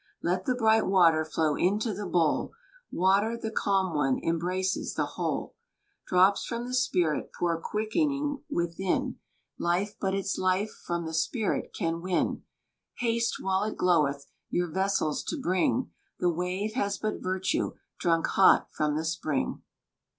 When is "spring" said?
19.05-19.61